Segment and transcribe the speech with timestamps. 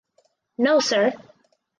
[0.67, 1.03] No sir!